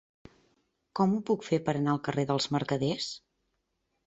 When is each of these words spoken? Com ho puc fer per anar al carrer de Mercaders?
Com 0.99 1.13
ho 1.17 1.19
puc 1.27 1.45
fer 1.49 1.59
per 1.67 1.75
anar 1.81 1.93
al 1.93 2.01
carrer 2.09 2.25
de 2.33 2.39
Mercaders? 2.57 3.13